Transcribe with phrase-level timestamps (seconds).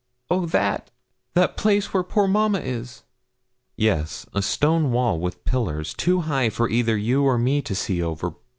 [0.31, 0.89] 'Oh, that
[1.35, 3.03] that place where poor mamma is?'
[3.77, 8.01] 'Yes, a stone wall with pillars, too high for either you or me to see
[8.01, 8.31] over.